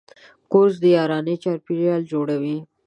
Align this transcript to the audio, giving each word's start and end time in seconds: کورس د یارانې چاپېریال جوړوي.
کورس 0.51 0.75
د 0.83 0.85
یارانې 0.97 1.35
چاپېریال 1.43 2.01
جوړوي. 2.11 2.57